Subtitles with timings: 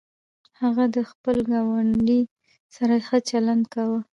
[0.61, 2.21] هغه د خپل ګاونډي
[2.75, 3.99] سره ښه چلند کاوه.